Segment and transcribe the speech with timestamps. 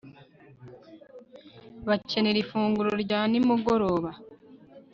[1.87, 4.09] bakenera ifunguro rya nimugoroba